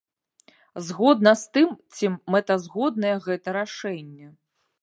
[0.87, 2.05] Згодна з тым, ці
[2.37, 4.27] мэтазгоднае гэта рашэнне.